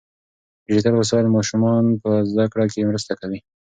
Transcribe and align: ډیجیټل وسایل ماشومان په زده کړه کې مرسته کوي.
ډیجیټل 0.67 0.93
وسایل 0.97 1.27
ماشومان 1.37 1.83
په 2.01 2.09
زده 2.31 2.45
کړه 2.53 2.65
کې 2.71 2.89
مرسته 2.89 3.13
کوي. 3.19 3.39